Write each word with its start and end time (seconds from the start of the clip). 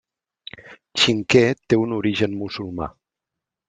Xinquer 1.03 1.45
té 1.69 1.81
un 1.85 1.97
origen 2.01 2.37
musulmà. 2.43 2.93